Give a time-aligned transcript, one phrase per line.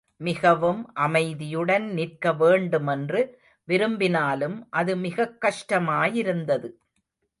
[0.17, 3.21] மிகவும் அமைதியுடன் நிற்க வேண்டுமென்று
[3.67, 6.69] விரும்பினாலும் அது மிகக் கஷ்டமாயிருந்தது.